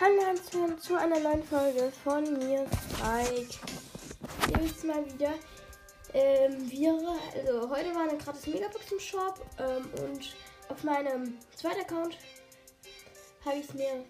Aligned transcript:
Hallo 0.00 0.14
und 0.14 0.26
herzlich 0.26 0.78
zu 0.80 0.94
einer 0.94 1.18
neuen 1.18 1.42
Folge 1.42 1.90
von 2.04 2.22
mir, 2.38 2.64
Spike. 2.92 3.48
Ist 4.64 4.84
mal 4.84 5.04
wieder. 5.04 5.34
Ähm, 6.14 6.70
wir, 6.70 6.92
also 7.34 7.68
heute 7.68 7.92
war 7.96 8.08
eine 8.08 8.16
gratis 8.16 8.46
Megabox 8.46 8.92
im 8.92 9.00
Shop 9.00 9.44
ähm, 9.58 9.90
und 10.04 10.36
auf 10.68 10.84
meinem 10.84 11.36
zweiten 11.56 11.80
Account 11.80 12.16
habe 13.44 13.56
ich 13.56 13.74
mir 13.74 14.04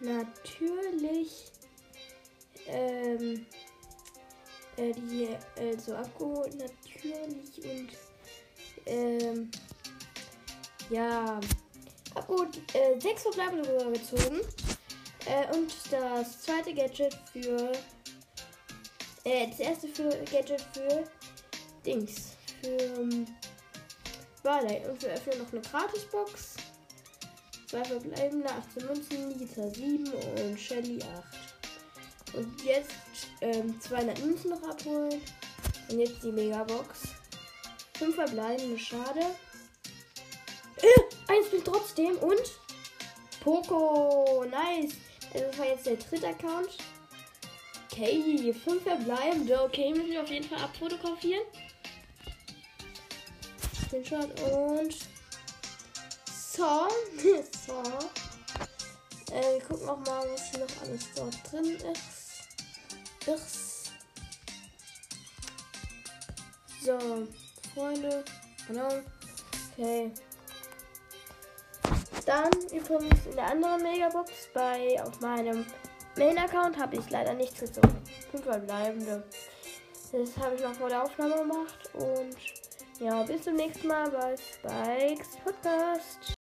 natürlich 0.00 1.52
ähm, 2.66 3.46
äh, 4.78 4.92
die 4.92 5.28
also 5.56 5.94
abgeholt 5.94 6.56
natürlich 6.56 7.64
und 7.64 7.90
ähm, 8.86 9.48
ja 10.90 11.38
gut, 12.26 12.58
äh, 12.74 12.98
sechs 13.00 13.22
verbleibende 13.22 13.68
rüber 13.68 13.92
gezogen. 13.92 14.40
Äh, 15.26 15.54
und 15.56 15.72
das 15.90 16.42
zweite 16.42 16.72
Gadget 16.72 17.16
für. 17.32 17.72
Äh, 19.24 19.48
das 19.48 19.58
erste 19.58 19.88
für 19.88 20.08
Gadget 20.30 20.60
für 20.72 21.04
Dings. 21.84 22.36
Für 22.62 22.76
ähm, 22.76 23.26
Barley. 24.42 24.82
Und 24.88 25.02
wir 25.02 25.10
öffnen 25.10 25.38
noch 25.38 25.52
eine 25.52 25.60
Gratisbox. 25.62 26.56
Zwei 27.66 27.84
verbleibende, 27.84 28.48
18 28.48 28.86
Münzen, 28.86 29.38
Liter 29.38 29.68
7 29.70 30.12
und 30.12 30.60
Shelly 30.60 31.00
8. 31.02 32.36
Und 32.36 32.64
jetzt 32.64 32.92
ähm, 33.40 33.80
200 33.80 34.24
Münzen 34.24 34.50
noch 34.50 34.62
abholen. 34.62 35.20
Und 35.90 35.98
jetzt 35.98 36.22
die 36.22 36.30
Megabox. 36.30 37.00
5 37.98 38.14
verbleibende, 38.14 38.78
schade. 38.78 39.20
Eins 41.28 41.50
bin 41.50 41.64
trotzdem 41.64 42.16
und 42.18 42.42
Poco. 43.40 44.44
Nice. 44.44 44.94
Also 45.32 45.46
das 45.46 45.58
war 45.58 45.66
jetzt 45.66 45.86
der 45.86 45.96
dritte 45.96 46.28
Account. 46.28 46.76
Okay, 47.90 48.52
fünf 48.52 48.82
verbleibende. 48.82 49.62
Okay, 49.62 49.90
müssen 49.90 50.10
wir 50.10 50.22
auf 50.22 50.30
jeden 50.30 50.48
Fall 50.48 50.62
abfotografieren. 50.62 51.44
Screenshot 53.86 54.40
und 54.40 54.94
so. 56.30 56.88
so. 57.66 57.82
Äh, 59.32 59.54
wir 59.54 59.60
gucken 59.68 59.88
auch 59.88 59.98
mal, 59.98 60.24
was 60.30 60.50
hier 60.50 60.60
noch 60.60 60.82
alles 60.82 61.08
dort 61.14 61.52
drin 61.52 61.76
ist. 61.76 63.28
ist. 63.28 63.92
So, 66.82 67.26
Freunde. 67.74 68.24
Genau. 68.68 68.88
Okay. 69.72 70.12
Dann 72.26 72.50
übrigens 72.72 73.24
in 73.26 73.36
der 73.36 73.52
anderen 73.52 73.82
Megabox 73.82 74.48
bei 74.52 75.00
auf 75.02 75.20
meinem 75.20 75.64
Main-Account 76.18 76.76
habe 76.76 76.96
ich 76.96 77.08
leider 77.08 77.34
nichts 77.34 77.60
gezogen. 77.60 78.02
Fünf 78.30 78.42
verbleibende. 78.44 79.22
Das 80.12 80.36
habe 80.38 80.56
ich 80.56 80.62
noch 80.62 80.74
vor 80.74 80.88
der 80.88 81.04
Aufnahme 81.04 81.36
gemacht. 81.36 81.90
Und 81.94 82.36
ja, 83.00 83.22
bis 83.22 83.42
zum 83.42 83.54
nächsten 83.54 83.86
Mal 83.86 84.10
bei 84.10 84.36
Spikes 84.36 85.36
Podcast. 85.44 86.35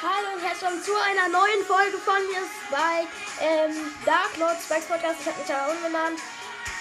Hallo 0.00 0.36
und 0.36 0.40
herzlich 0.40 0.62
willkommen 0.62 0.84
zu 0.84 0.94
einer 0.94 1.26
neuen 1.26 1.66
Folge 1.66 1.98
von 1.98 2.22
mir 2.30 2.46
Spike. 2.46 3.10
Ähm, 3.42 3.74
Dark 4.06 4.36
Lord 4.38 4.54
Spikes 4.62 4.86
Podcast, 4.86 5.16
ich 5.18 5.26
habe 5.26 5.40
mich 5.40 5.48
ja 5.48 5.66
umgenannt. 5.66 6.20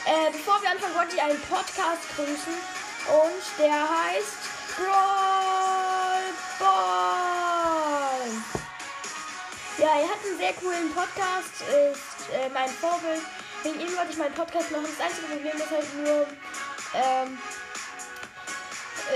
Äh, 0.06 0.30
bevor 0.31 0.62
wir 0.62 0.69
anfangen, 0.69 0.94
wollte 0.94 1.16
ich 1.16 1.22
einen 1.24 1.41
Podcast 1.50 2.06
grüßen. 2.14 2.53
Und 3.09 3.41
der 3.58 3.74
heißt 3.74 4.38
Brawl 4.78 6.30
Ball. 6.62 8.30
Ja, 9.81 9.97
er 9.97 10.09
hat 10.14 10.22
einen 10.22 10.38
sehr 10.38 10.53
coolen 10.53 10.94
Podcast, 10.94 11.58
ist 11.90 12.30
äh, 12.38 12.50
mein 12.53 12.70
Vorbild. 12.70 13.25
Wegen 13.64 13.81
ihm 13.81 13.97
wollte 13.97 14.12
ich 14.12 14.18
meinen 14.18 14.36
Podcast 14.36 14.70
machen. 14.70 14.86
Das 14.94 15.02
einzige 15.09 15.25
Problem 15.25 15.58
ist 15.58 15.72
halt 15.72 15.90
nur, 16.06 16.28
ähm, 16.94 17.40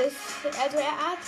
ist, 0.05 0.45
also 0.59 0.77
er 0.77 0.97
hat 0.97 1.23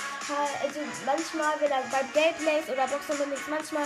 also 0.63 0.79
manchmal, 1.05 1.59
wenn 1.59 1.71
er 1.71 1.83
bei 1.91 2.03
Gameplays 2.13 2.69
oder 2.69 2.87
Boxen 2.87 3.31
ist, 3.31 3.47
manchmal 3.49 3.85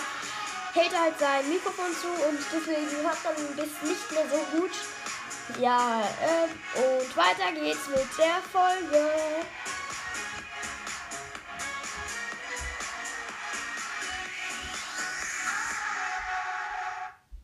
hält 0.74 0.94
er 0.94 1.02
halt 1.02 1.20
sein 1.20 1.50
Mikrofon 1.50 1.92
zu 2.00 2.08
und 2.08 2.40
deswegen 2.54 2.90
hört 3.04 3.24
man 3.24 3.36
das 3.58 3.90
nicht 3.90 4.12
mehr 4.12 4.26
so 4.30 4.58
gut. 4.58 4.72
Ja, 5.60 6.02
äh, 6.22 6.80
und 6.80 7.18
weiter 7.18 7.52
geht's 7.54 7.88
mit 7.88 8.06
der 8.18 8.42
Folge. 8.52 9.12